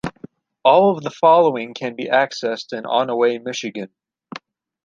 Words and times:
All 0.63 0.97
of 0.97 1.03
the 1.03 1.11
following 1.11 1.75
can 1.75 1.95
be 1.95 2.05
accessed 2.05 2.75
in 2.75 2.85
Onaway, 2.85 3.37
Michigan. 3.45 3.93